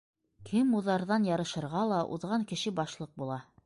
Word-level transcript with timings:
Кем 0.47 0.71
уҙарҙан 0.79 1.29
ярышырға 1.31 1.87
ла, 1.93 2.03
уҙған 2.19 2.51
кеше 2.55 2.79
башлыҡ 2.83 3.19
була. 3.23 3.45